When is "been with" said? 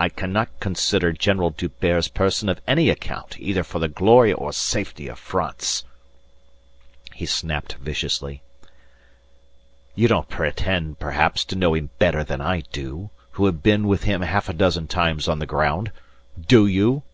13.62-14.02